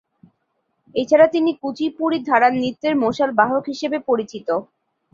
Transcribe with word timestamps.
এছাড়া 0.95 1.27
তিনি 1.27 1.51
কুচিপুড়ি 1.61 2.17
ধারার 2.27 2.53
নৃত্যের 2.55 2.93
'মশাল 2.97 3.29
বাহক' 3.39 3.69
হিসেবে 3.71 3.97
পরিচিত। 4.09 4.47